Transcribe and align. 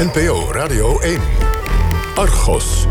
NPO 0.00 0.52
Radio 0.52 1.00
1. 1.00 1.20
Argos. 2.14 2.86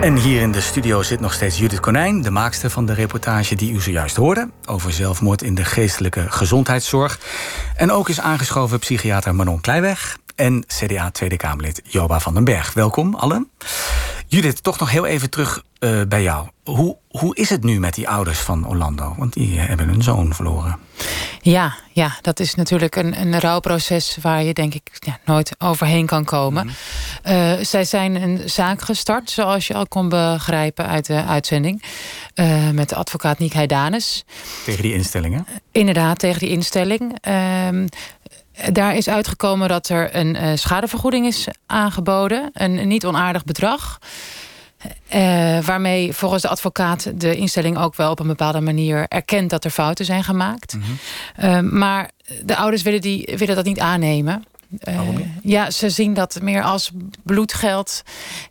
En 0.00 0.16
hier 0.16 0.40
in 0.40 0.52
de 0.52 0.60
studio 0.60 1.02
zit 1.02 1.20
nog 1.20 1.32
steeds 1.32 1.58
Judith 1.58 1.80
Konijn, 1.80 2.22
de 2.22 2.30
maakster 2.30 2.70
van 2.70 2.86
de 2.86 2.92
reportage 2.92 3.54
die 3.54 3.72
u 3.72 3.80
zojuist 3.80 4.16
hoorde 4.16 4.50
over 4.66 4.92
zelfmoord 4.92 5.42
in 5.42 5.54
de 5.54 5.64
geestelijke 5.64 6.26
gezondheidszorg. 6.28 7.20
En 7.76 7.90
ook 7.90 8.08
is 8.08 8.20
aangeschoven 8.20 8.78
psychiater 8.78 9.34
Manon 9.34 9.60
Kleiweg 9.60 10.18
en 10.34 10.64
CDA 10.66 11.10
Tweede 11.10 11.36
Kamerlid 11.36 11.82
Joba 11.84 12.20
van 12.20 12.34
den 12.34 12.44
Berg. 12.44 12.72
Welkom 12.72 13.14
allen. 13.14 13.50
Judith, 14.26 14.62
toch 14.62 14.78
nog 14.78 14.90
heel 14.90 15.06
even 15.06 15.30
terug 15.30 15.62
uh, 15.80 16.00
bij 16.08 16.22
jou. 16.22 16.48
Hoe, 16.64 16.96
hoe 17.08 17.36
is 17.36 17.50
het 17.50 17.64
nu 17.64 17.80
met 17.80 17.94
die 17.94 18.08
ouders 18.08 18.38
van 18.38 18.66
Orlando? 18.66 19.14
Want 19.18 19.32
die 19.32 19.58
hebben 19.58 19.88
hun 19.88 20.02
zoon 20.02 20.34
verloren. 20.34 20.78
Ja, 21.42 21.74
ja 21.92 22.16
dat 22.20 22.40
is 22.40 22.54
natuurlijk 22.54 22.96
een, 22.96 23.20
een 23.20 23.40
rouwproces 23.40 24.16
waar 24.22 24.42
je 24.42 24.52
denk 24.52 24.74
ik 24.74 24.90
ja, 24.98 25.18
nooit 25.24 25.54
overheen 25.58 26.06
kan 26.06 26.24
komen. 26.24 26.66
Mm 26.66 26.72
-hmm. 27.22 27.36
uh, 27.36 27.64
zij 27.64 27.84
zijn 27.84 28.22
een 28.22 28.48
zaak 28.48 28.82
gestart, 28.82 29.30
zoals 29.30 29.66
je 29.66 29.74
al 29.74 29.86
kon 29.86 30.08
begrijpen 30.08 30.86
uit 30.86 31.06
de 31.06 31.24
uitzending. 31.24 31.82
Uh, 32.34 32.70
met 32.70 32.88
de 32.88 32.94
advocaat 32.94 33.38
Niek 33.38 33.52
Heidanes. 33.52 34.24
Tegen 34.64 34.82
die 34.82 34.94
instellingen? 34.94 35.46
inderdaad, 35.72 36.18
tegen 36.18 36.38
die 36.38 36.48
instelling. 36.48 37.18
Uh, 37.28 37.68
daar 38.72 38.96
is 38.96 39.08
uitgekomen 39.08 39.68
dat 39.68 39.88
er 39.88 40.16
een 40.16 40.58
schadevergoeding 40.58 41.26
is 41.26 41.46
aangeboden. 41.66 42.50
Een, 42.52 42.78
een 42.78 42.88
niet 42.88 43.06
onaardig 43.06 43.44
bedrag. 43.44 43.98
Uh, 45.14 45.60
waarmee 45.60 46.12
volgens 46.12 46.42
de 46.42 46.48
advocaat 46.48 47.20
de 47.20 47.36
instelling 47.36 47.78
ook 47.78 47.94
wel 47.94 48.10
op 48.10 48.20
een 48.20 48.26
bepaalde 48.26 48.60
manier 48.60 49.08
erkent 49.08 49.50
dat 49.50 49.64
er 49.64 49.70
fouten 49.70 50.04
zijn 50.04 50.24
gemaakt. 50.24 50.74
Mm 50.74 50.82
-hmm. 50.82 50.98
uh, 51.44 51.72
maar 51.72 52.10
de 52.44 52.56
ouders 52.56 52.82
willen, 52.82 53.00
die, 53.00 53.34
willen 53.36 53.56
dat 53.56 53.64
niet 53.64 53.80
aannemen. 53.80 54.44
Niet? 54.68 55.26
ja, 55.42 55.70
ze 55.70 55.90
zien 55.90 56.14
dat 56.14 56.40
meer 56.42 56.62
als 56.62 56.90
bloedgeld. 57.22 58.02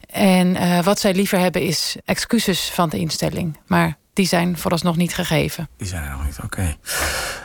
En 0.10 0.84
wat 0.84 1.00
zij 1.00 1.14
liever 1.14 1.40
hebben 1.40 1.62
is 1.62 1.96
excuses 2.06 2.70
van 2.70 2.90
de 2.90 3.00
instelling. 3.00 3.58
Maar 3.68 3.98
die 4.14 4.28
zijn 4.28 4.58
vooralsnog 4.58 4.96
niet 4.96 5.14
gegeven. 5.14 5.70
Die 5.78 5.88
zijn 5.88 6.04
er 6.04 6.10
nog 6.10 6.26
niet, 6.26 6.38
oké. 6.44 6.46
Okay. 6.46 6.78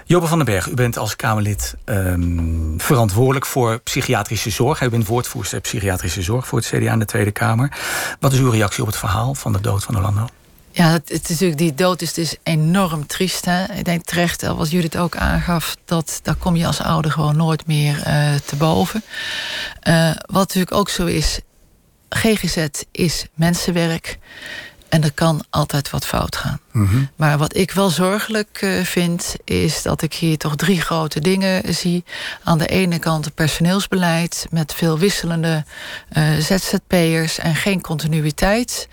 Jobe 0.07 0.27
van 0.27 0.39
den 0.39 0.47
Berg, 0.47 0.69
u 0.69 0.75
bent 0.75 0.99
als 0.99 1.17
Kamerlid 1.17 1.75
um, 1.85 2.75
verantwoordelijk 2.77 3.47
voor 3.47 3.79
psychiatrische 3.79 4.51
zorg. 4.51 4.81
U 4.81 4.89
bent 4.89 5.07
woordvoerster 5.07 5.61
psychiatrische 5.61 6.23
zorg 6.23 6.47
voor 6.47 6.59
het 6.59 6.69
CDA 6.69 6.93
in 6.93 6.99
de 6.99 7.05
Tweede 7.05 7.31
Kamer. 7.31 7.77
Wat 8.21 8.33
is 8.33 8.39
uw 8.39 8.51
reactie 8.51 8.81
op 8.81 8.87
het 8.87 8.97
verhaal 8.97 9.35
van 9.35 9.53
de 9.53 9.61
dood 9.61 9.85
van 9.85 9.97
Orlando? 9.97 10.27
Ja, 10.71 10.91
het, 10.91 11.11
is 11.11 11.29
natuurlijk, 11.29 11.59
die 11.59 11.75
dood 11.75 12.03
is 12.03 12.13
dus 12.13 12.37
enorm 12.43 13.07
triest. 13.07 13.45
Hè? 13.45 13.65
Ik 13.73 13.85
denk 13.85 14.05
terecht, 14.05 14.43
wat 14.43 14.71
Judith 14.71 14.97
ook 14.97 15.17
aangaf, 15.17 15.77
dat 15.85 16.21
daar 16.23 16.35
kom 16.35 16.57
je 16.57 16.67
als 16.67 16.81
ouder 16.81 17.11
gewoon 17.11 17.37
nooit 17.37 17.67
meer 17.67 17.97
uh, 17.97 18.35
te 18.35 18.57
boven. 18.57 19.03
Uh, 19.89 20.11
wat 20.27 20.47
natuurlijk 20.47 20.73
ook 20.77 20.89
zo 20.89 21.07
is, 21.07 21.41
GGZ 22.09 22.67
is 22.91 23.27
mensenwerk. 23.35 24.19
En 24.95 25.03
er 25.03 25.13
kan 25.13 25.45
altijd 25.51 25.91
wat 25.91 26.07
fout 26.07 26.37
gaan. 26.37 26.61
Mm 26.73 26.87
-hmm. 26.87 27.11
Maar 27.17 27.39
wat 27.39 27.57
ik 27.57 27.71
wel 27.71 27.91
zorgelijk 27.91 28.61
uh, 28.63 28.83
vind, 28.83 29.37
is 29.45 29.83
dat 29.83 30.03
ik 30.03 30.15
hier 30.15 30.39
toch 30.39 30.57
drie 30.57 30.81
grote 30.81 31.21
dingen 31.21 31.75
zie. 31.75 32.05
Aan 32.45 32.59
de 32.59 32.67
ene 32.67 32.99
kant 32.99 33.25
het 33.25 33.35
personeelsbeleid 33.35 34.47
met 34.51 34.75
veel 34.75 34.99
wisselende 34.99 35.65
uh, 36.13 36.37
ZZP'ers 36.39 37.39
en 37.39 37.55
geen 37.55 37.81
continuïteit, 37.81 38.89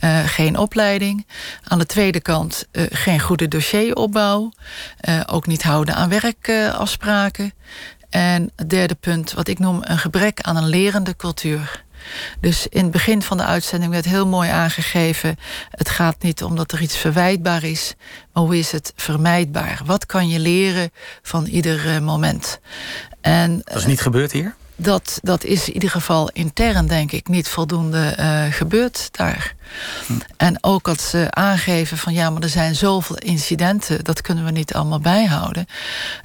uh, 0.00 0.18
geen 0.26 0.58
opleiding. 0.58 1.26
Aan 1.64 1.78
de 1.78 1.86
tweede 1.86 2.20
kant 2.20 2.66
geen 2.72 3.20
goede 3.20 3.48
dossieropbouw, 3.48 4.52
ook 5.26 5.46
niet 5.46 5.62
houden 5.62 5.94
aan 5.94 6.08
werkafspraken. 6.08 7.52
en 8.10 8.50
het 8.56 8.70
derde 8.70 8.94
punt, 8.94 9.32
wat 9.32 9.48
ik 9.48 9.58
noem 9.58 9.80
een 9.82 9.98
gebrek 9.98 10.40
aan 10.40 10.56
een 10.56 10.68
lerende 10.68 11.16
cultuur. 11.16 11.84
Dus 12.40 12.66
in 12.66 12.82
het 12.82 12.90
begin 12.90 13.22
van 13.22 13.36
de 13.36 13.44
uitzending 13.44 13.92
werd 13.92 14.04
heel 14.04 14.26
mooi 14.26 14.50
aangegeven: 14.50 15.36
het 15.70 15.88
gaat 15.88 16.22
niet 16.22 16.42
om 16.42 16.56
dat 16.56 16.72
er 16.72 16.80
iets 16.80 16.96
verwijtbaar 16.96 17.64
is, 17.64 17.94
maar 18.32 18.42
hoe 18.42 18.58
is 18.58 18.72
het 18.72 18.92
vermijdbaar? 18.96 19.80
Wat 19.84 20.06
kan 20.06 20.28
je 20.28 20.38
leren 20.38 20.90
van 21.22 21.46
ieder 21.46 22.02
moment? 22.02 22.60
En, 23.20 23.60
dat 23.64 23.76
is 23.76 23.86
niet 23.86 24.00
gebeurd 24.00 24.32
hier? 24.32 24.54
Dat, 24.76 25.18
dat 25.22 25.44
is 25.44 25.68
in 25.68 25.74
ieder 25.74 25.90
geval 25.90 26.30
intern, 26.30 26.86
denk 26.86 27.12
ik, 27.12 27.28
niet 27.28 27.48
voldoende 27.48 28.16
uh, 28.20 28.44
gebeurd 28.50 29.08
daar. 29.12 29.54
En 30.36 30.58
ook 30.60 30.84
dat 30.84 31.00
ze 31.00 31.26
aangeven 31.30 31.98
van 31.98 32.12
ja, 32.12 32.30
maar 32.30 32.42
er 32.42 32.48
zijn 32.48 32.74
zoveel 32.74 33.16
incidenten, 33.16 34.04
dat 34.04 34.20
kunnen 34.20 34.44
we 34.44 34.50
niet 34.50 34.74
allemaal 34.74 35.00
bijhouden. 35.00 35.66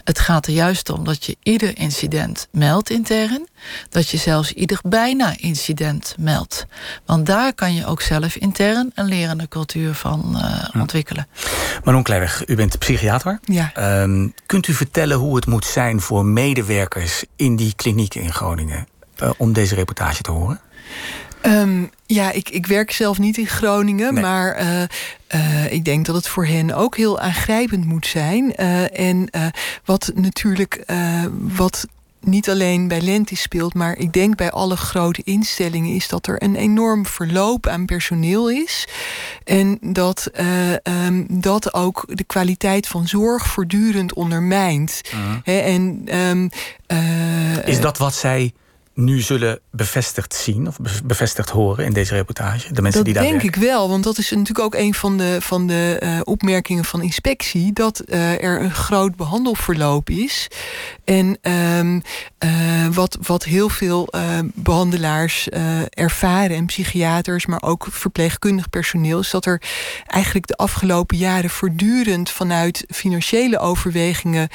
Het 0.03 0.19
gaat 0.19 0.47
er 0.47 0.53
juist 0.53 0.90
om 0.90 1.03
dat 1.03 1.25
je 1.25 1.38
ieder 1.44 1.78
incident 1.78 2.47
meldt 2.52 2.90
intern, 2.90 3.47
dat 3.90 4.09
je 4.09 4.18
zelfs 4.18 4.53
ieder 4.53 4.79
bijna 4.84 5.34
incident 5.38 6.16
meldt. 6.19 6.66
Want 7.06 7.25
daar 7.25 7.53
kan 7.53 7.74
je 7.74 7.85
ook 7.85 8.02
zelf 8.02 8.35
intern 8.35 8.91
een 8.96 9.06
lerende 9.06 9.47
cultuur 9.47 9.94
van 9.94 10.31
uh, 10.35 10.81
ontwikkelen. 10.81 11.28
Manon 11.84 12.03
Kleiweg, 12.03 12.44
u 12.47 12.56
bent 12.56 12.79
psychiater. 12.79 13.40
Ja. 13.44 14.02
Um, 14.02 14.34
kunt 14.46 14.68
u 14.68 14.73
vertellen 14.73 15.18
hoe 15.18 15.35
het 15.35 15.46
moet 15.46 15.66
zijn 15.66 16.02
voor 16.02 16.25
medewerkers 16.25 17.23
in 17.35 17.56
die 17.56 17.73
kliniek 17.75 18.16
in 18.16 18.34
Groningen 18.34 18.88
uh, 19.23 19.29
om 19.38 19.53
deze 19.53 19.75
reportage 19.75 20.22
te 20.22 20.31
horen? 20.31 20.59
Um, 21.46 21.90
ja, 22.06 22.31
ik, 22.31 22.50
ik 22.50 22.66
werk 22.66 22.91
zelf 22.91 23.19
niet 23.19 23.38
in 23.38 23.47
Groningen, 23.47 24.13
nee. 24.13 24.24
maar 24.24 24.62
uh, 24.62 24.81
uh, 25.35 25.72
ik 25.72 25.85
denk 25.85 26.06
dat 26.06 26.16
het 26.16 26.28
voor 26.28 26.46
hen 26.46 26.74
ook 26.74 26.97
heel 26.97 27.19
aangrijpend 27.19 27.85
moet 27.85 28.07
zijn. 28.07 28.53
Uh, 28.57 29.00
en 29.00 29.29
wat 29.85 30.12
natuurlijk, 30.16 30.84
wat 31.34 31.88
niet 32.24 32.50
alleen 32.50 32.88
bij 32.88 33.02
Lentis 33.02 33.41
speelt, 33.41 33.74
maar 33.74 33.97
ik 33.97 34.13
denk 34.13 34.35
bij 34.35 34.52
alle 34.52 34.78
grote 34.78 35.22
instellingen 35.24 35.96
is 35.96 36.07
dat 36.07 36.28
er 36.28 36.44
een 36.44 36.56
enorm 36.56 37.06
verloop 37.06 37.68
aan 37.68 37.85
personeel 37.85 38.50
is. 38.50 38.88
En 39.44 39.78
dat 39.81 40.29
uh, 40.40 41.06
um, 41.06 41.25
dat 41.29 41.73
ook 41.73 42.03
de 42.08 42.23
kwaliteit 42.23 42.88
van 42.88 43.08
zorg 43.08 43.47
voortdurend 43.47 44.13
ondermijnt. 44.13 45.02
Mhm. 45.12 45.22
-huh. 45.22 45.38
He, 45.44 45.59
en, 45.59 46.16
um, 46.18 46.50
uh, 46.88 47.68
is 47.68 47.81
dat 47.81 47.97
wat 47.97 48.13
zij 48.13 48.53
nu 48.94 49.19
zullen 49.19 49.59
bevestigd 49.72 50.34
zien 50.34 50.68
of 50.68 50.78
bevestigd 51.03 51.50
horen 51.50 51.85
in 51.85 51.94
deze 51.94 52.16
reportage? 52.16 52.74
De 52.74 52.81
mensen 52.81 53.03
dat 53.03 53.06
die 53.06 53.13
daar 53.13 53.24
denk 53.24 53.41
werken? 53.41 53.62
ik 53.62 53.68
wel, 53.69 53.90
want 53.90 54.03
dat 54.03 54.18
is 54.18 54.29
natuurlijk 54.29 54.59
ook 54.59 54.75
een 54.75 54.94
van 54.94 55.18
de, 55.18 55.38
van 55.40 55.68
de 55.68 56.00
uh, 56.03 56.19
opmerkingen 56.24 56.85
van 56.85 57.02
inspectie: 57.02 57.74
dat 57.74 58.03
uh, 58.06 58.44
er 58.44 58.62
een 58.62 58.74
groot 58.74 59.16
behandelverloop 59.16 60.09
is. 60.09 60.47
En 61.03 61.38
um, 61.52 62.02
uh, 62.46 62.88
wat, 62.88 63.18
wat 63.22 63.44
heel 63.44 63.69
veel 63.69 64.09
behandelaars 64.53 65.50
ervaren 65.90 66.56
en 66.56 66.66
psychiaters, 66.66 67.46
maar 67.46 67.62
ook 67.62 67.88
verpleegkundig 67.90 68.69
personeel, 68.69 69.19
is 69.19 69.29
dat 69.29 69.46
er 69.46 69.62
eigenlijk 70.08 70.47
de 70.47 70.56
afgelopen 70.56 71.18
jaren 71.18 71.50
voortdurend 71.50 72.29
vanuit 72.29 72.85
financiële 72.88 73.59
overwegingen 73.59 74.50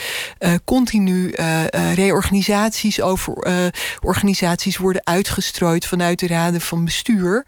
continu 0.64 1.34
reorganisaties 1.94 3.00
over 3.00 3.34
organisaties 4.00 4.25
worden 4.78 5.06
uitgestrooid 5.06 5.86
vanuit 5.86 6.18
de 6.18 6.26
raden 6.26 6.60
van 6.60 6.84
bestuur. 6.84 7.46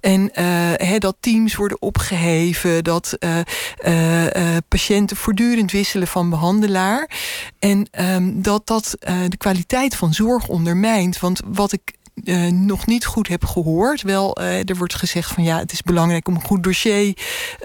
En 0.00 0.30
he, 0.76 0.98
dat 0.98 1.16
teams 1.20 1.54
worden 1.54 1.82
opgeheven, 1.82 2.84
dat 2.84 3.16
uh, 3.18 3.38
uh, 3.86 4.56
patiënten 4.68 5.16
voortdurend 5.16 5.72
wisselen 5.72 6.08
van 6.08 6.30
behandelaar. 6.30 7.10
En 7.58 7.88
um, 8.00 8.42
dat 8.42 8.66
dat 8.66 8.96
de 9.28 9.36
kwaliteit 9.36 9.96
van 9.96 10.14
zorg 10.14 10.48
ondermijnt. 10.48 11.18
Want 11.18 11.40
wat 11.46 11.72
ik 11.72 11.94
uh, 12.24 12.46
nog 12.50 12.86
niet 12.86 13.04
goed 13.04 13.28
heb 13.28 13.44
gehoord. 13.44 14.02
Wel, 14.02 14.40
uh, 14.40 14.68
er 14.68 14.76
wordt 14.76 14.94
gezegd 14.94 15.32
van 15.32 15.44
ja, 15.44 15.58
het 15.58 15.72
is 15.72 15.82
belangrijk 15.82 16.28
om 16.28 16.34
een 16.34 16.44
goed 16.44 16.62
dossier, 16.62 17.16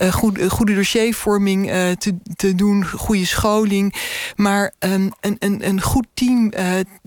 uh, 0.01 0.13
goed, 0.13 0.41
goede 0.47 0.75
dossiervorming 0.75 1.65
te, 1.97 2.17
te 2.35 2.55
doen, 2.55 2.85
goede 2.85 3.25
scholing. 3.25 3.95
Maar 4.35 4.73
um, 4.79 5.11
een, 5.19 5.35
een, 5.39 5.67
een 5.67 5.81
goed 5.81 6.07
team, 6.13 6.51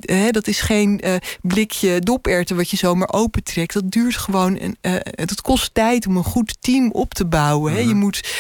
hè, 0.01 0.31
dat 0.31 0.47
is 0.47 0.61
geen 0.61 1.01
blikje 1.43 2.01
doperten 2.01 2.57
wat 2.57 2.71
je 2.71 2.77
zomaar 2.77 3.13
opentrekt. 3.13 3.73
Dat 3.73 3.91
duurt 3.91 4.17
gewoon, 4.17 4.59
een, 4.61 4.77
het 5.15 5.41
kost 5.41 5.75
tijd 5.75 6.07
om 6.07 6.17
een 6.17 6.25
goed 6.25 6.57
team 6.61 6.91
op 6.91 7.15
te 7.15 7.27
bouwen. 7.27 7.73
Hè. 7.73 7.79
Je 7.79 7.95
moet 7.95 8.35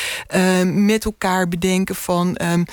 met 0.64 1.04
elkaar 1.04 1.48
bedenken 1.48 1.94
van 1.94 2.38
um, 2.42 2.64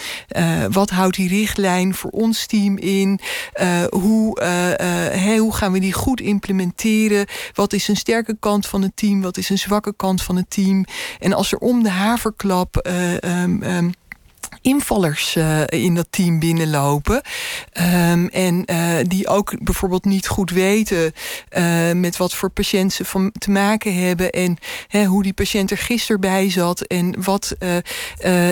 wat 0.71 0.89
houdt 0.89 1.15
die 1.15 1.29
richtlijn 1.29 1.94
voor 1.94 2.11
ons 2.11 2.45
team 2.45 2.77
in? 2.77 3.19
hoe, 3.89 4.41
hè, 5.11 5.38
hoe 5.38 5.53
gaan 5.53 5.71
we 5.71 5.79
die 5.79 5.94
goed 5.94 6.20
implementeren. 6.21 7.25
Wat 7.53 7.73
is 7.73 7.88
een 7.88 7.95
sterke 7.95 8.38
kant 8.39 8.68
van 8.68 8.81
het 8.81 8.95
team? 8.95 9.21
Wat 9.21 9.38
is 9.38 9.50
een 9.50 9.57
zwakke 9.57 9.94
kant 9.95 10.21
van 10.21 10.35
het 10.35 10.50
team? 10.50 10.85
En 11.19 11.33
als 11.33 11.51
er 11.51 11.57
om 11.57 11.83
de 11.83 11.89
haverklap 11.89 12.88
uh, 12.88 13.77
invallers 14.61 15.35
in 15.65 15.95
dat 15.95 16.07
team 16.09 16.39
binnenlopen. 16.39 17.21
Ehm, 17.71 18.25
en 18.25 18.65
die 19.07 19.27
ook 19.27 19.63
bijvoorbeeld 19.63 20.05
niet 20.05 20.27
goed 20.27 20.51
weten 20.51 21.13
met 21.93 22.17
wat 22.17 22.33
voor 22.33 22.49
patiënten 22.49 22.91
ze 22.91 23.05
van 23.05 23.31
te 23.37 23.51
maken 23.51 23.95
hebben. 24.03 24.29
En 24.29 24.57
hoe 25.05 25.23
die 25.23 25.33
patiënt 25.33 25.71
er 25.71 25.77
gisteren 25.77 26.21
bij 26.21 26.49
zat. 26.49 26.81
En 26.81 27.23
wat, 27.23 27.55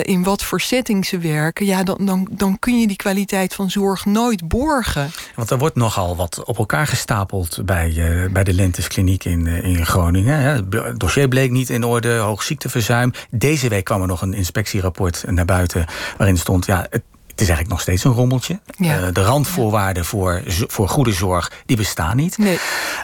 in 0.02 0.22
wat 0.22 0.42
voor 0.42 0.60
setting 0.60 1.06
ze 1.06 1.18
werken. 1.18 1.66
Ja, 1.66 1.82
dan, 1.82 1.98
dan, 2.00 2.28
dan 2.30 2.58
kun 2.58 2.80
je 2.80 2.86
die 2.86 2.96
kwaliteit 2.96 3.54
van 3.54 3.70
zorg 3.70 4.04
nooit 4.04 4.48
borgen. 4.48 5.10
Want 5.34 5.50
er 5.50 5.58
wordt 5.58 5.76
nogal 5.76 6.16
wat 6.16 6.44
op 6.44 6.58
elkaar 6.58 6.86
gestapeld 6.86 7.64
bij, 7.64 8.28
bij 8.32 8.44
de 8.44 8.52
Lenteskliniek 8.52 9.24
in, 9.24 9.46
in 9.46 9.86
Groningen. 9.86 10.38
Het 10.40 11.00
dossier 11.00 11.28
bleek 11.28 11.50
niet 11.50 11.70
in 11.70 11.84
orde, 11.84 12.16
hoog 12.16 12.42
ziekteverzuim. 12.42 13.12
Deze 13.30 13.68
week 13.68 13.84
kwam 13.84 14.00
er 14.00 14.06
nog 14.06 14.22
een 14.22 14.34
inspectierapport 14.34 15.24
naar 15.26 15.44
buiten 15.44 15.86
waarin 16.16 16.38
stond... 16.38 16.66
ja, 16.66 16.86
het, 16.90 17.02
is 17.40 17.48
eigenlijk 17.48 17.68
nog 17.68 17.80
steeds 17.80 18.04
een 18.04 18.20
rommeltje. 18.20 18.60
Eh, 18.78 19.06
de 19.12 19.22
randvoorwaarden 19.22 20.04
voor, 20.04 20.42
voor 20.46 20.88
goede 20.88 21.12
zorg, 21.12 21.52
die 21.66 21.76
bestaan 21.76 22.16
niet. 22.16 22.38
Nee. 22.38 22.58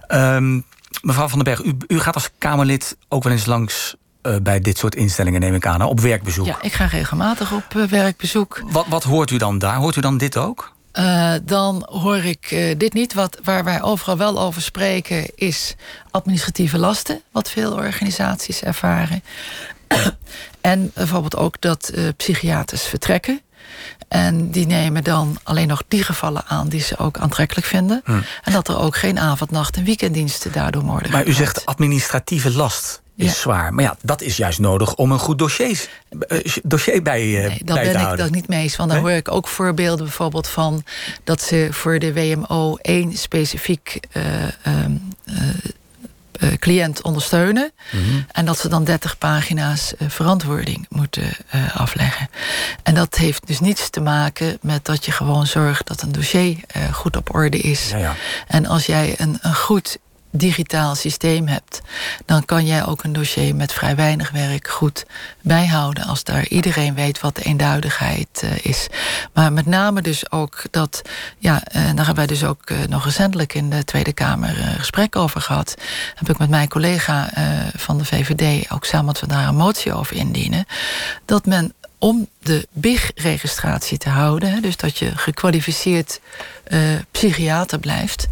Ehm, 0.06 0.60
mevrouw 1.02 1.28
Van 1.28 1.38
den 1.38 1.54
Berg, 1.54 1.62
u, 1.64 1.76
u 1.86 2.00
gaat 2.00 2.14
als 2.14 2.30
Kamerlid 2.38 2.96
ook 3.08 3.22
wel 3.22 3.32
eens 3.32 3.46
langs 3.46 3.96
uh, 4.22 4.36
bij 4.42 4.60
dit 4.60 4.78
soort 4.78 4.94
instellingen, 4.94 5.40
neem 5.40 5.54
ik 5.54 5.66
aan, 5.66 5.82
op 5.82 6.00
werkbezoek. 6.00 6.46
Ja, 6.46 6.62
ik 6.62 6.72
ga 6.72 6.84
regelmatig 6.84 7.52
op 7.52 7.74
uh, 7.76 7.84
werkbezoek. 7.84 8.62
Wat, 8.70 8.86
wat 8.88 9.02
hoort 9.02 9.30
u 9.30 9.36
dan 9.36 9.58
daar? 9.58 9.76
Hoort 9.76 9.96
u 9.96 10.00
dan 10.00 10.18
dit 10.18 10.36
ook? 10.36 10.74
Uh, 10.98 11.34
dan 11.42 11.86
hoor 11.90 12.16
ik 12.16 12.74
dit 12.78 12.92
niet. 12.92 13.14
Wat, 13.14 13.38
waar 13.42 13.64
wij 13.64 13.82
overal 13.82 14.16
wel 14.16 14.40
over 14.40 14.62
spreken 14.62 15.30
is 15.34 15.74
administratieve 16.10 16.78
lasten, 16.78 17.20
wat 17.32 17.50
veel 17.50 17.72
organisaties 17.72 18.62
ervaren. 18.62 19.22
En 20.66 20.90
bijvoorbeeld 20.94 21.36
ook 21.36 21.60
dat 21.60 21.90
uh, 21.94 22.08
psychiaters 22.16 22.82
vertrekken. 22.82 23.40
En 24.08 24.50
die 24.50 24.66
nemen 24.66 25.04
dan 25.04 25.38
alleen 25.42 25.68
nog 25.68 25.82
die 25.88 26.02
gevallen 26.02 26.44
aan 26.46 26.68
die 26.68 26.80
ze 26.80 26.98
ook 26.98 27.18
aantrekkelijk 27.18 27.66
vinden. 27.66 28.00
Hm. 28.04 28.12
En 28.44 28.52
dat 28.52 28.68
er 28.68 28.78
ook 28.78 28.96
geen 28.96 29.18
avond, 29.18 29.50
nacht 29.50 29.76
en 29.76 29.84
weekenddiensten 29.84 30.52
daardoor 30.52 30.82
worden. 30.82 31.10
Maar 31.10 31.26
u 31.26 31.32
zegt 31.32 31.66
administratieve 31.66 32.52
last 32.52 33.02
is 33.16 33.40
zwaar. 33.40 33.74
Maar 33.74 33.84
ja, 33.84 33.96
dat 34.02 34.22
is 34.22 34.36
juist 34.36 34.58
nodig 34.58 34.94
om 34.94 35.12
een 35.12 35.18
goed 35.18 35.38
dossier, 35.38 35.88
uh, 36.28 36.38
dossier 36.62 37.02
bij, 37.02 37.22
uh, 37.22 37.48
nee, 37.48 37.60
dat 37.64 37.80
ben 37.80 38.10
ik 38.10 38.16
dat 38.16 38.30
niet 38.30 38.48
mee 38.48 38.62
eens. 38.62 38.76
Want 38.76 38.90
dan 38.90 39.00
hoor 39.00 39.10
ik 39.10 39.30
ook 39.32 39.48
voorbeelden 39.48 40.04
bijvoorbeeld 40.04 40.48
van... 40.48 40.84
dat 41.24 41.42
ze 41.42 41.68
voor 41.70 41.98
de 41.98 42.12
WMO 42.12 42.76
één 42.76 43.16
specifiek 43.16 44.00
uh, 44.12 44.22
uh, 44.42 44.84
cliënt 46.58 47.02
ondersteunen. 47.02 47.72
Mhm. 47.92 48.02
En 48.32 48.44
dat 48.44 48.58
ze 48.58 48.68
dan 48.68 48.84
30 48.84 49.18
pagina's 49.18 49.92
uh, 49.98 50.08
verantwoording 50.08 50.86
moeten 50.88 51.30
uh, 51.54 51.76
afleggen. 51.76 52.28
En 52.82 52.94
dat 52.94 53.16
heeft 53.16 53.46
dus 53.46 53.60
niets 53.60 53.90
te 53.90 54.00
maken 54.00 54.58
met 54.60 54.84
dat 54.84 55.04
je 55.04 55.12
gewoon 55.12 55.46
zorgt 55.46 55.86
dat 55.86 56.02
een 56.02 56.12
dossier 56.12 56.56
goed 56.92 57.16
op 57.16 57.34
orde 57.34 57.58
is. 57.58 57.90
Ja, 57.90 57.98
ja. 57.98 58.14
En 58.46 58.66
als 58.66 58.86
jij 58.86 59.14
een, 59.16 59.38
een 59.40 59.54
goed 59.54 59.98
digitaal 60.30 60.94
systeem 60.94 61.46
hebt, 61.46 61.80
dan 62.24 62.44
kan 62.44 62.66
jij 62.66 62.86
ook 62.86 63.04
een 63.04 63.12
dossier 63.12 63.54
met 63.56 63.72
vrij 63.72 63.96
weinig 63.96 64.30
werk 64.30 64.68
goed 64.68 65.06
bijhouden. 65.40 66.04
Als 66.04 66.24
daar 66.24 66.48
iedereen 66.48 66.94
weet 66.94 67.20
wat 67.20 67.36
de 67.36 67.42
eenduidigheid 67.42 68.42
uh, 68.44 68.50
is. 68.62 68.86
Maar 69.32 69.52
met 69.52 69.66
name 69.66 70.02
dus 70.02 70.30
ook 70.30 70.62
dat, 70.70 71.02
ja, 71.38 71.54
uh, 71.54 71.72
daar 71.72 71.96
hebben 71.96 72.14
wij 72.14 72.26
dus 72.26 72.44
ook 72.44 72.70
uh, 72.70 72.78
nog 72.88 73.04
recentelijk 73.04 73.54
in 73.54 73.70
de 73.70 73.84
Tweede 73.84 74.12
Kamer 74.12 74.54
gesprek 74.54 75.16
over 75.16 75.40
gehad. 75.40 75.74
Heb 76.14 76.28
ik 76.28 76.38
met 76.38 76.48
mijn 76.48 76.68
collega 76.68 77.30
van 77.76 77.98
de 77.98 78.04
VVD 78.04 78.70
ook 78.70 78.84
samen 78.84 79.06
dat 79.06 79.20
we 79.20 79.26
daar 79.26 79.48
een 79.48 79.56
motie 79.56 79.92
over 79.92 80.16
indienen. 80.16 80.64
Dat 81.24 81.46
men 81.46 81.72
om 81.98 82.28
de 82.38 82.66
BIG-registratie 82.72 83.98
te 83.98 84.08
houden, 84.08 84.62
dus 84.62 84.76
dat 84.76 84.98
je 84.98 85.16
gekwalificeerd 85.16 86.20
uh, 86.68 86.80
psychiater 87.10 87.78
blijft, 87.78 88.28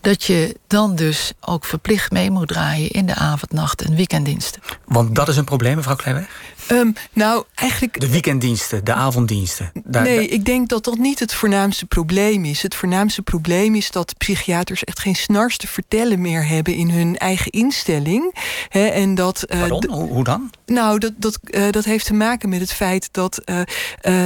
dat 0.00 0.24
je 0.24 0.56
dan 0.66 0.96
dus 0.96 1.32
ook 1.40 1.64
verplicht 1.64 2.10
mee 2.10 2.30
moet 2.30 2.48
draaien 2.48 2.90
in 2.90 3.06
de 3.06 3.14
avond, 3.14 3.52
nacht 3.52 3.82
en 3.82 3.94
weekenddiensten. 3.94 4.62
Want 4.84 5.14
dat 5.14 5.28
is 5.28 5.36
een 5.36 5.44
probleem, 5.44 5.76
mevrouw 5.76 5.96
Kleiweg? 5.96 6.26
Um, 6.70 6.92
nou, 7.12 7.44
eigenlijk. 7.54 8.00
De 8.00 8.10
weekenddiensten, 8.10 8.84
de 8.84 8.92
avonddiensten. 8.92 9.70
Daar, 9.84 10.02
nee, 10.02 10.28
ik 10.28 10.44
denk 10.44 10.68
dat 10.68 10.84
dat 10.84 10.98
niet 10.98 11.18
het 11.18 11.34
voornaamste 11.34 11.86
probleem 11.86 12.44
is. 12.44 12.62
Het 12.62 12.74
voornaamste 12.74 13.22
probleem 13.22 13.74
is 13.74 13.90
dat 13.90 14.14
psychiaters 14.18 14.84
echt 14.84 14.98
geen 14.98 15.14
snars 15.14 15.56
te 15.56 15.66
vertellen 15.66 16.20
meer 16.20 16.46
hebben 16.46 16.74
in 16.74 16.90
hun 16.90 17.16
eigen 17.16 17.50
instelling. 17.52 18.34
He, 18.68 18.86
en 18.86 19.14
dat, 19.14 19.44
uh, 19.48 19.60
Pardon? 19.60 19.90
Hoe 19.90 20.24
dan? 20.24 20.50
Nou, 20.68 20.98
dat, 20.98 21.12
dat, 21.16 21.38
uh, 21.44 21.70
dat 21.70 21.84
heeft 21.84 22.06
te 22.06 22.14
maken 22.14 22.48
met 22.48 22.60
het 22.60 22.72
feit 22.72 23.08
dat 23.12 23.42
uh, 23.44 23.56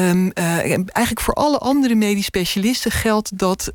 um, 0.09 0.33
eigenlijk 0.33 1.21
voor 1.21 1.35
alle 1.35 1.59
andere 1.59 1.95
medisch 1.95 2.25
specialisten 2.25 2.91
geldt 2.91 3.39
dat 3.39 3.73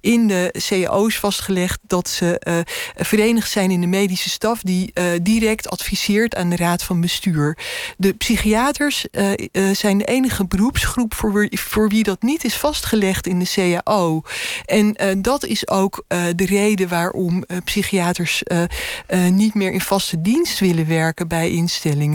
in 0.00 0.26
de 0.26 0.54
cao's 0.68 1.18
vastgelegd 1.18 1.78
dat 1.82 2.08
ze 2.08 2.64
verenigd 2.96 3.50
zijn 3.50 3.70
in 3.70 3.80
de 3.80 3.86
medische 3.86 4.30
staf 4.30 4.60
die 4.60 4.92
direct 5.22 5.70
adviseert 5.70 6.34
aan 6.34 6.50
de 6.50 6.56
raad 6.56 6.82
van 6.82 7.00
bestuur. 7.00 7.58
De 7.96 8.12
psychiaters 8.12 9.06
zijn 9.72 9.98
de 9.98 10.04
enige 10.04 10.46
beroepsgroep 10.46 11.14
voor 11.14 11.32
wie, 11.32 11.60
voor 11.60 11.88
wie 11.88 12.02
dat 12.02 12.22
niet 12.22 12.44
is 12.44 12.54
vastgelegd 12.54 13.26
in 13.26 13.38
de 13.38 13.80
CAO. 13.82 14.22
En 14.64 14.96
dat 15.22 15.44
is 15.44 15.68
ook 15.68 16.04
de 16.08 16.46
reden 16.46 16.88
waarom 16.88 17.44
psychiaters 17.64 18.42
niet 19.30 19.54
meer 19.54 19.72
in 19.72 19.80
vaste 19.80 20.20
dienst 20.20 20.58
willen 20.58 20.86
werken 20.88 21.28
bij 21.28 21.50
instellingen. 21.50 22.07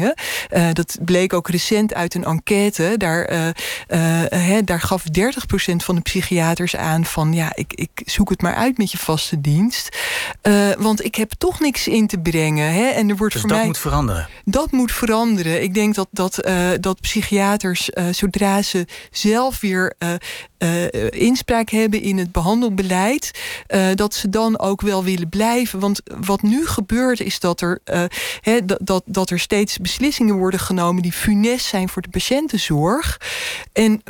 Dat 0.74 0.98
bleek 1.02 1.34
ook 1.34 1.50
recent 1.50 1.94
uit 1.94 2.14
een 2.14 2.24
enquête. 2.24 2.94
Daar, 2.98 3.54
he, 4.28 4.64
daar 4.64 4.82
gaf 4.82 5.04
30% 5.04 5.06
van 5.76 5.96
de 5.96 6.02
psychiaters 6.02 6.76
aan 6.76 7.06
van 7.06 7.34
ja, 7.34 7.52
ik, 7.56 7.74
ik 7.74 8.02
zoek 8.06 8.30
het 8.30 8.42
maar 8.42 8.56
uit 8.56 8.78
met 8.78 8.92
je 8.92 8.98
vaste 8.98 9.42
dienst. 9.42 9.98
want 10.78 11.06
ik 11.06 11.16
heb 11.16 11.32
toch 11.38 11.60
niks 11.60 11.88
in 11.88 12.08
te 12.08 12.18
brengen. 12.18 12.74
Hè? 12.74 12.88
En 12.88 13.10
er 13.10 13.16
wordt 13.16 13.34
dus 13.34 13.42
voor 13.42 13.50
dat 13.50 13.60
mij, 13.60 13.68
moet 13.68 13.78
veranderen? 13.78 14.28
Dat 14.46 14.72
moet 14.72 14.92
veranderen. 14.92 15.64
Ik 15.64 15.74
denk 15.74 15.96
dat, 15.96 16.08
dat, 16.12 16.48
uh, 16.48 16.70
dat 16.80 17.02
psychiaters, 17.02 17.90
uh, 17.94 18.06
zodra 18.12 18.62
ze 18.62 18.86
zelf 19.12 19.60
weer 19.60 19.94
uh, 20.00 20.14
inspraak 21.10 21.70
hebben 21.70 22.02
in 22.02 22.18
het 22.18 22.32
behandelbeleid, 22.32 23.32
dat 23.96 24.14
ze 24.14 24.30
dan 24.30 24.60
ook 24.60 24.82
wel 24.82 25.04
willen 25.04 25.30
blijven. 25.30 25.80
Want 25.80 26.02
wat 26.20 26.42
nu 26.42 26.68
gebeurt 26.68 27.20
is 27.20 27.40
dat 27.40 27.62
er, 27.62 27.80
he, 28.42 28.60
dat, 28.66 29.04
dat 29.06 29.30
er 29.30 29.40
steeds 29.40 29.78
beslissingen 29.84 30.36
worden 30.36 30.60
genomen 30.60 31.02
die 31.02 31.12
funest 31.12 31.66
zijn 31.66 31.90
voor 31.90 32.02
de 32.02 32.10
patiëntenzorg. 32.10 33.20
En 33.74 34.04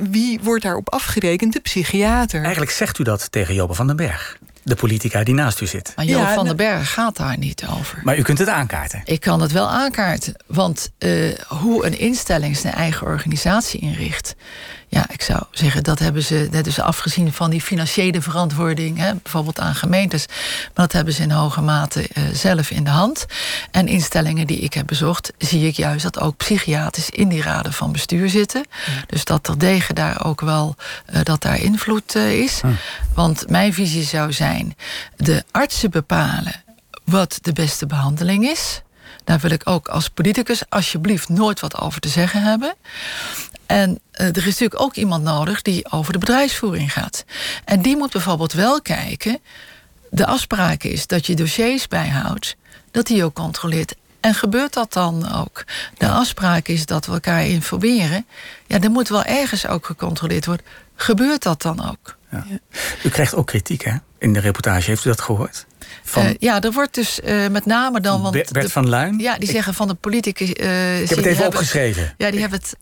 wie 0.00 0.40
wordt 0.42 0.62
daarop 0.62 0.90
afgerekend? 0.90 1.52
De 1.52 1.60
psychiater. 1.60 2.40
Eigenlijk 2.40 2.72
zegt 2.72 2.98
u 2.98 3.04
dat 3.04 3.32
tegen 3.32 3.54
Jobe 3.54 3.74
van 3.74 3.86
den 3.86 3.96
Berg 3.96 4.38
de 4.62 4.74
politica 4.74 5.24
die 5.24 5.34
naast 5.34 5.60
u 5.60 5.66
zit. 5.66 5.92
Maar 5.96 6.04
Joop 6.04 6.28
van 6.28 6.44
den 6.44 6.56
Berg 6.56 6.92
gaat 6.92 7.16
daar 7.16 7.38
niet 7.38 7.64
over. 7.78 8.00
Maar 8.02 8.18
u 8.18 8.22
kunt 8.22 8.38
het 8.38 8.48
aankaarten. 8.48 9.00
Ik 9.04 9.20
kan 9.20 9.40
het 9.40 9.52
wel 9.52 9.68
aankaarten. 9.68 10.34
Want 10.46 10.90
uh, 10.98 11.34
hoe 11.48 11.86
een 11.86 11.98
instelling 11.98 12.56
zijn 12.56 12.74
eigen 12.74 13.06
organisatie 13.06 13.80
inricht... 13.80 14.34
Ja, 14.92 15.06
ik 15.10 15.22
zou 15.22 15.42
zeggen, 15.50 15.82
dat 15.82 15.98
hebben 15.98 16.22
ze, 16.22 16.48
net 16.50 16.64
dus 16.64 16.80
afgezien 16.80 17.32
van 17.32 17.50
die 17.50 17.60
financiële 17.60 18.22
verantwoording, 18.22 18.98
hè, 18.98 19.14
bijvoorbeeld 19.14 19.60
aan 19.60 19.74
gemeentes, 19.74 20.26
maar 20.74 20.86
dat 20.86 20.92
hebben 20.92 21.14
ze 21.14 21.22
in 21.22 21.30
hoge 21.30 21.60
mate 21.60 22.08
uh, 22.14 22.24
zelf 22.32 22.70
in 22.70 22.84
de 22.84 22.90
hand. 22.90 23.26
En 23.70 23.88
instellingen 23.88 24.46
die 24.46 24.58
ik 24.58 24.74
heb 24.74 24.86
bezocht, 24.86 25.32
zie 25.38 25.66
ik 25.66 25.76
juist 25.76 26.02
dat 26.02 26.20
ook 26.20 26.36
psychiaters 26.36 27.10
in 27.10 27.28
die 27.28 27.42
raden 27.42 27.72
van 27.72 27.92
bestuur 27.92 28.28
zitten. 28.28 28.64
Dus 29.06 29.24
dat 29.24 29.48
er 29.48 29.58
degen 29.58 29.94
daar 29.94 30.24
ook 30.24 30.40
wel 30.40 30.76
uh, 31.12 31.20
dat 31.22 31.42
daar 31.42 31.60
invloed 31.60 32.14
uh, 32.14 32.38
is. 32.38 32.60
Want 33.14 33.50
mijn 33.50 33.74
visie 33.74 34.04
zou 34.04 34.32
zijn: 34.32 34.76
de 35.16 35.44
artsen 35.50 35.90
bepalen 35.90 36.62
wat 37.04 37.38
de 37.42 37.52
beste 37.52 37.86
behandeling 37.86 38.48
is. 38.48 38.82
Daar 39.24 39.38
wil 39.38 39.50
ik 39.50 39.68
ook 39.68 39.88
als 39.88 40.08
politicus 40.08 40.62
alsjeblieft 40.68 41.28
nooit 41.28 41.60
wat 41.60 41.80
over 41.80 42.00
te 42.00 42.08
zeggen 42.08 42.42
hebben. 42.42 42.74
En 43.70 43.90
uh, 43.90 44.26
er 44.26 44.36
is 44.36 44.44
natuurlijk 44.44 44.80
ook 44.80 44.94
iemand 44.94 45.24
nodig 45.24 45.62
die 45.62 45.90
over 45.92 46.12
de 46.12 46.18
bedrijfsvoering 46.18 46.92
gaat. 46.92 47.24
En 47.64 47.82
die 47.82 47.96
moet 47.96 48.12
bijvoorbeeld 48.12 48.52
wel 48.52 48.82
kijken. 48.82 49.38
De 50.10 50.26
afspraak 50.26 50.82
is 50.82 51.06
dat 51.06 51.26
je 51.26 51.34
dossiers 51.34 51.88
bijhoudt, 51.88 52.56
dat 52.90 53.06
die 53.06 53.24
ook 53.24 53.34
controleert. 53.34 53.94
En 54.20 54.34
gebeurt 54.34 54.72
dat 54.72 54.92
dan 54.92 55.32
ook? 55.32 55.64
De 55.98 56.08
afspraak 56.08 56.68
is 56.68 56.86
dat 56.86 57.06
we 57.06 57.12
elkaar 57.12 57.46
informeren. 57.46 58.26
Ja, 58.66 58.78
dan 58.78 58.92
moet 58.92 59.08
wel 59.08 59.24
ergens 59.24 59.66
ook 59.66 59.86
gecontroleerd 59.86 60.46
worden. 60.46 60.66
Gebeurt 60.94 61.42
dat 61.42 61.62
dan 61.62 61.88
ook? 61.90 62.16
Ja. 62.30 62.44
U 63.04 63.08
krijgt 63.08 63.34
ook 63.34 63.46
kritiek 63.46 63.84
hè? 63.84 63.94
in 64.18 64.32
de 64.32 64.40
reportage. 64.40 64.90
Heeft 64.90 65.04
u 65.04 65.08
dat 65.08 65.20
gehoord? 65.20 65.66
Van... 66.02 66.24
Uh, 66.24 66.30
ja, 66.38 66.60
er 66.60 66.72
wordt 66.72 66.94
dus 66.94 67.20
uh, 67.24 67.48
met 67.48 67.66
name 67.66 68.00
dan... 68.00 68.22
Want 68.22 68.34
Bert, 68.34 68.52
Bert 68.52 68.72
van 68.72 68.88
Luin? 68.88 69.18
Ja, 69.18 69.38
die 69.38 69.48
zeggen 69.48 69.74
van 69.74 69.88
de 69.88 69.94
politicus... 69.94 70.48
Uh, 70.48 71.00
ik 71.02 71.08
heb 71.08 71.18
het 71.18 71.26
even 71.26 71.46
opgeschreven. 71.46 72.14
Ja, 72.16 72.30
die 72.30 72.40
hebben 72.40 72.58
het... 72.58 72.76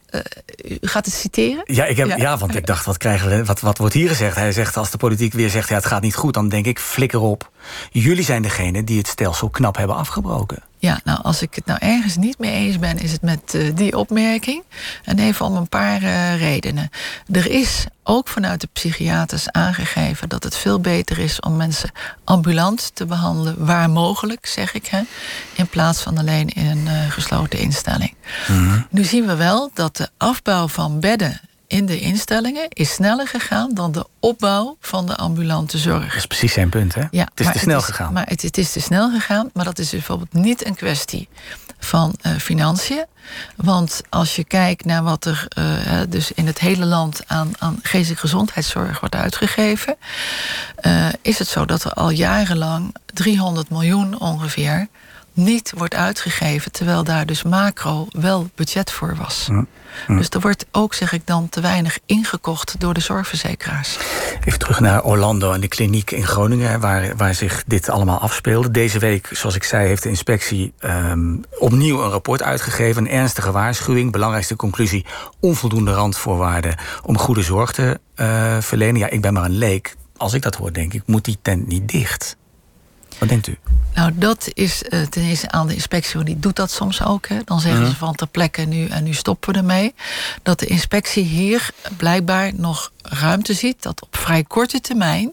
u 0.71 0.89
gaat 0.89 1.05
het 1.05 1.15
citeren? 1.15 1.63
Ja, 1.65 1.85
ik 1.85 1.97
heb, 1.97 2.09
ja. 2.09 2.17
ja. 2.17 2.37
want 2.39 2.55
ik 2.55 2.67
dacht, 2.67 2.85
wat, 2.85 2.97
krijgen 2.97 3.29
we, 3.29 3.45
wat, 3.45 3.61
wat 3.61 3.79
wordt 3.79 3.95
hier 3.95 4.09
gezegd? 4.09 4.37
Hij 4.37 4.53
zegt, 4.53 4.77
als 4.77 4.91
de 4.91 4.97
politiek 4.97 5.33
weer 5.33 5.51
zegt, 5.51 5.69
ja, 5.69 5.75
het 5.75 5.87
gaat 5.87 6.03
niet 6.03 6.15
goed... 6.15 6.35
dan 6.35 6.49
denk 6.49 6.67
ik, 6.67 6.79
flikker 6.79 7.21
op. 7.21 7.51
Jullie 7.91 8.25
zijn 8.25 8.43
degene 8.43 8.85
die 8.85 8.99
het 8.99 9.09
stelsel 9.09 9.49
knap 9.49 9.77
hebben 9.77 9.97
afgebroken. 9.97 10.63
Ja, 10.79 11.01
nou, 11.05 11.23
als 11.23 11.43
ik 11.43 11.55
het 11.55 11.67
nou 11.67 11.79
ergens 11.83 12.17
niet 12.17 12.39
mee 12.39 12.53
eens 12.53 12.79
ben, 12.79 12.99
is 12.99 13.13
het 13.13 13.23
met 13.23 13.55
uh, 13.55 13.77
die 13.77 13.99
opmerking. 13.99 14.63
En 15.05 15.19
even 15.19 15.47
om 15.47 15.57
een 15.57 15.69
paar 15.69 16.03
uh, 16.03 16.39
redenen. 16.39 16.91
Er 17.33 17.51
is 17.51 17.87
ook 18.03 18.29
vanuit 18.29 18.61
de 18.61 18.69
psychiaters 18.73 19.51
aangegeven 19.51 20.29
dat 20.29 20.45
het 20.45 20.57
veel 20.57 20.81
beter 20.81 21.19
is 21.19 21.41
om 21.41 21.57
mensen 21.57 21.91
ambulant 22.25 22.91
te 22.95 23.07
behandelen, 23.07 23.67
waar 23.67 23.91
mogelijk, 23.91 24.47
zeg 24.47 24.75
ik, 24.75 24.87
hè, 24.87 25.01
in 25.55 25.67
plaats 25.67 26.03
van 26.03 26.19
alleen 26.19 26.49
in 26.49 26.67
een 26.67 26.87
uh, 26.87 27.11
gesloten 27.11 27.59
instelling. 27.59 28.15
-hmm. 28.47 28.87
Nu 28.91 29.05
zien 29.05 29.27
we 29.27 29.35
wel 29.35 29.71
dat 29.75 29.97
de 29.97 30.09
afbouw 30.17 30.69
van 30.69 31.01
bedden 31.01 31.41
in 31.69 31.87
de 31.87 32.01
instellingen 32.01 32.67
is 32.69 32.93
sneller 32.93 33.29
gegaan 33.29 33.75
dan 33.75 33.93
de 33.93 34.07
opbouw 34.21 34.77
van 34.81 35.07
de 35.07 35.17
ambulante 35.17 35.79
zorg. 35.79 36.07
Dat 36.07 36.17
is 36.17 36.27
precies 36.27 36.53
zijn 36.53 36.69
punt, 36.69 36.95
hè? 36.95 37.03
Ja, 37.11 37.29
het 37.35 37.41
is 37.41 37.53
te 37.53 37.59
snel 37.59 37.77
het 37.77 37.89
is, 37.89 37.95
gegaan. 37.95 38.13
Maar 38.13 38.27
het, 38.27 38.43
het, 38.43 38.59
is 38.59 38.73
te 38.73 38.81
snel 38.81 39.11
gegaan, 39.11 39.51
maar 39.53 39.65
dat 39.65 39.79
is 39.79 39.91
bijvoorbeeld 39.91 40.33
niet 40.33 40.67
een 40.67 40.75
kwestie 40.75 41.29
van 41.79 42.15
uh, 42.23 42.33
financiën. 42.33 43.07
Want 43.57 44.01
als 44.09 44.37
je 44.37 44.45
kijkt 44.45 44.85
naar 44.85 45.03
wat 45.03 45.25
er 45.25 45.49
uh, 45.59 46.01
dus 46.09 46.33
in 46.33 46.47
het 46.47 46.59
hele 46.59 46.85
land 46.85 47.23
aan, 47.27 47.53
aan 47.59 47.79
geestelijke 47.83 48.21
gezondheidszorg 48.21 49.01
wordt 49.01 49.15
uitgegeven, 49.15 49.97
uh, 50.83 51.09
is 51.23 51.39
het 51.39 51.49
zo 51.49 51.65
dat 51.65 51.85
er 51.85 51.93
al 51.93 52.11
jarenlang 52.11 52.95
300 53.07 53.71
miljoen 53.71 54.21
ongeveer 54.21 54.89
niet 55.39 55.73
wordt 55.77 55.95
uitgegeven, 55.95 56.73
terwijl 56.73 57.05
daar 57.05 57.27
dus 57.27 57.43
macro 57.43 58.07
wel 58.11 58.51
budget 58.55 58.91
voor 58.91 59.17
was. 59.17 59.49
Ja. 59.51 59.65
Dus 60.07 60.29
er 60.29 60.41
wordt 60.41 60.67
ook, 60.73 60.95
zeg 60.95 61.13
ik 61.13 61.23
dan, 61.25 61.49
te 61.49 61.61
weinig 61.61 61.99
ingekocht 62.07 62.81
door 62.81 62.95
de 62.95 63.01
zorgverzekeraars. 63.01 63.99
Even 64.45 64.59
terug 64.59 64.81
naar 64.81 65.05
Orlando 65.05 65.53
en 65.53 65.61
de 65.61 65.69
kliniek 65.69 66.11
in 66.11 66.27
Groningen, 66.27 66.81
waar, 66.81 67.17
waar 67.17 67.35
zich 67.35 67.65
dit 67.67 67.89
allemaal 67.89 68.19
afspeelde. 68.19 68.71
Deze 68.71 68.99
week, 68.99 69.29
zoals 69.33 69.55
ik 69.55 69.65
zei, 69.65 69.87
heeft 69.87 70.03
de 70.03 70.09
inspectie 70.09 70.73
um, 70.81 71.45
opnieuw 71.59 72.03
een 72.03 72.11
rapport 72.11 72.43
uitgegeven. 72.43 73.05
Een 73.05 73.11
ernstige 73.11 73.53
waarschuwing. 73.53 74.13
Belangrijkste 74.13 74.57
conclusie: 74.57 75.07
onvoldoende 75.41 75.93
randvoorwaarden 75.93 76.77
om 77.03 77.19
goede 77.19 77.43
zorg 77.43 77.73
te 77.73 78.01
uh, 78.17 78.57
verlenen. 78.61 79.01
Ja, 79.01 79.11
ik 79.11 79.21
ben 79.21 79.33
maar 79.33 79.45
een 79.45 79.59
leek. 79.59 79.95
Als 80.17 80.33
ik 80.33 80.43
dat 80.43 80.55
hoor, 80.55 80.73
denk 80.73 80.95
ik, 80.95 81.03
moet 81.07 81.25
die 81.25 81.39
tent 81.43 81.67
niet 81.67 81.89
dicht. 81.89 82.37
Wat 83.19 83.29
denkt 83.29 83.47
u? 83.47 83.59
Nou, 83.95 84.13
dat 84.15 84.49
is 84.53 84.83
uh, 84.83 85.03
ten 85.03 85.23
eerste 85.23 85.51
aan 85.51 85.67
de 85.67 85.75
inspectie, 85.75 86.25
die 86.25 86.39
doet 86.39 86.57
dat 86.57 86.71
soms 86.71 87.03
ook. 87.05 87.29
Hè. 87.29 87.39
Dan 87.45 87.61
zeggen 87.61 87.81
Mhm. 87.83 87.91
ze 87.91 87.97
van 87.97 88.15
ter 88.15 88.27
plekke 88.27 88.63
nu 88.63 88.87
en 88.87 89.05
nu 89.05 89.15
stoppen 89.15 89.53
we 89.53 89.59
ermee. 89.59 89.95
Dat 90.43 90.59
de 90.59 90.67
inspectie 90.67 91.25
hier 91.25 91.71
blijkbaar 91.97 92.51
nog 92.55 92.93
ruimte 93.03 93.55
ziet 93.55 93.83
dat 93.83 94.03
op 94.03 94.17
vrij 94.17 94.45
korte 94.45 94.81
termijn 94.81 95.33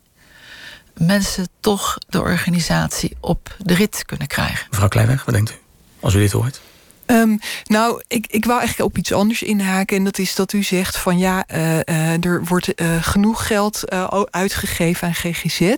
mensen 0.94 1.48
toch 1.60 1.98
de 2.10 2.20
organisatie 2.20 3.16
op 3.20 3.56
de 3.60 3.74
rit 3.74 4.04
kunnen 4.06 4.28
krijgen. 4.28 4.68
Mevrouw 4.70 4.88
Kleiweg, 4.88 5.26
wat 5.26 5.34
denkt 5.34 5.52
u 5.52 5.56
als 6.00 6.14
u 6.14 6.20
dit 6.20 6.32
hoort? 6.32 6.62
Um, 7.08 7.40
nou, 7.64 8.02
ik, 8.08 8.26
ik 8.30 8.46
wou 8.46 8.60
eigenlijk 8.60 8.90
op 8.90 8.98
iets 8.98 9.14
anders 9.14 9.44
inhaken. 9.44 9.98
En 9.98 10.04
dat 10.04 10.18
is 10.18 10.36
dat 10.36 10.54
u 10.54 10.64
zegt 10.64 10.98
van 10.98 11.18
ja, 11.18 11.46
uh, 11.54 11.76
uh, 11.76 12.26
er 12.26 12.44
wordt 12.46 12.82
uh, 12.82 13.04
genoeg 13.04 13.48
geld 13.48 13.92
uitgegeven 14.30 15.08
aan 15.08 15.14
GGZ. 15.14 15.76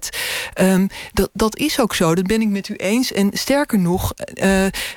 Um, 0.62 0.88
dat, 1.14 1.30
dat 1.34 1.58
is 1.58 1.80
ook 1.80 1.96
zo, 1.96 2.16
dat 2.16 2.28
ben 2.28 2.42
ik 2.42 2.48
met 2.48 2.70
u 2.70 2.76
eens. 2.76 3.12
En 3.12 3.30
sterker 3.34 3.80
nog, 3.80 4.14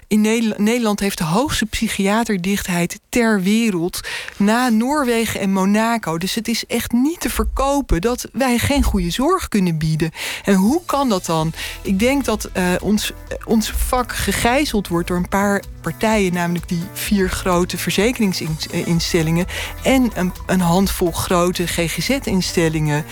in 0.09 0.21
Nederland, 0.21 0.59
Nederland 0.59 1.01
heeft 1.01 1.19
de 1.19 1.25
hoogste 1.25 1.67
psychiaterdichtheid 1.67 3.01
ter 3.09 3.43
wereld. 3.43 4.01
Na 4.37 4.69
Noorwegen 4.69 5.41
en 5.41 5.53
Monaco. 5.53 6.19
Dus 6.19 6.35
het 6.35 6.49
is 6.49 6.67
echt 6.67 6.93
niet 6.93 7.21
te 7.21 7.31
verkopen 7.31 8.01
dat 8.01 8.29
wij 8.33 8.59
geen 8.59 8.83
goede 8.83 9.11
zorg 9.11 9.49
kunnen 9.49 9.79
bieden. 9.79 10.11
En 10.45 10.55
hoe 10.55 10.83
kan 10.87 11.09
dat 11.09 11.27
dan? 11.27 11.53
Ik 11.83 11.99
denk 11.99 12.25
dat 12.25 12.51
ons, 12.81 13.13
ons 13.45 13.71
vak 13.71 14.15
gegijzeld 14.15 14.89
wordt 14.89 15.09
door 15.09 15.17
een 15.17 15.29
paar 15.29 15.63
partijen, 15.81 16.33
namelijk 16.33 16.69
die 16.69 16.83
vier 16.93 17.29
grote 17.29 17.79
verzekeringsinstellingen 17.79 19.47
en 19.83 20.11
een, 20.15 20.33
een 20.47 20.61
handvol 20.61 21.13
grote 21.13 21.67
GGZ-instellingen. 21.67 23.05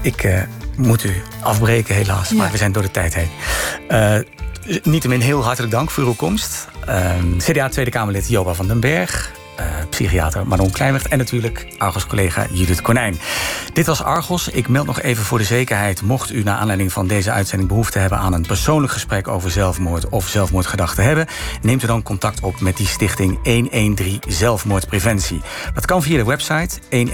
Ik 0.00 0.24
uh, 0.24 0.42
moet 0.76 1.04
u 1.04 1.22
afbreken, 1.42 1.94
helaas, 1.94 2.28
ja. 2.28 2.36
maar 2.36 2.50
we 2.50 2.56
zijn 2.56 2.72
door 2.72 2.82
de 2.82 2.90
tijd 2.90 3.14
heen. 3.14 3.30
Uh, 3.88 4.18
Niettemin 4.82 5.20
heel 5.20 5.44
hartelijk 5.44 5.72
dank 5.72 5.90
voor 5.90 6.04
uw 6.04 6.14
komst. 6.14 6.68
Uh, 6.88 7.14
CDA 7.38 7.68
Tweede 7.68 7.90
Kamerlid 7.90 8.28
Joba 8.28 8.54
van 8.54 8.66
den 8.66 8.80
Berg. 8.80 9.32
Psychiater 10.00 10.46
Manon 10.46 10.70
Kleinweg 10.70 11.08
en 11.08 11.18
natuurlijk 11.18 11.66
Argos-collega 11.78 12.46
Judith 12.52 12.82
Konijn. 12.82 13.18
Dit 13.72 13.86
was 13.86 14.02
Argos. 14.02 14.48
Ik 14.48 14.68
meld 14.68 14.86
nog 14.86 15.00
even 15.00 15.24
voor 15.24 15.38
de 15.38 15.44
zekerheid... 15.44 16.02
mocht 16.02 16.32
u 16.32 16.42
naar 16.42 16.56
aanleiding 16.56 16.92
van 16.92 17.06
deze 17.06 17.30
uitzending 17.30 17.68
behoefte 17.68 17.98
hebben... 17.98 18.18
aan 18.18 18.32
een 18.32 18.46
persoonlijk 18.46 18.92
gesprek 18.92 19.28
over 19.28 19.50
zelfmoord 19.50 20.08
of 20.08 20.28
zelfmoordgedachten 20.28 21.04
hebben... 21.04 21.26
neemt 21.62 21.82
u 21.82 21.86
dan 21.86 22.02
contact 22.02 22.40
op 22.40 22.60
met 22.60 22.76
die 22.76 22.86
stichting 22.86 23.38
113 23.42 24.20
Zelfmoordpreventie. 24.28 25.40
Dat 25.74 25.86
kan 25.86 26.02
via 26.02 26.16
de 26.16 26.24
website 26.24 26.78
113 26.90 27.10